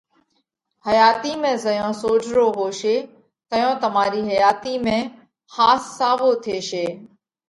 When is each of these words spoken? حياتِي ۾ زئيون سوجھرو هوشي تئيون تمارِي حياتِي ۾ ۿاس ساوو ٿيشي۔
حياتِي 0.85 1.33
۾ 1.41 1.49
زئيون 1.63 1.93
سوجھرو 2.01 2.45
هوشي 2.59 2.95
تئيون 3.49 3.73
تمارِي 3.83 4.21
حياتِي 4.29 4.73
۾ 4.87 4.95
ۿاس 5.55 5.81
ساوو 5.97 6.31
ٿيشي۔ 6.43 6.85